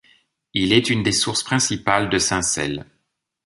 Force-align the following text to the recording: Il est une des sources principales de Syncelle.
Il 0.55 0.73
est 0.73 0.89
une 0.89 1.03
des 1.03 1.11
sources 1.11 1.43
principales 1.43 2.09
de 2.09 2.17
Syncelle. 2.17 2.87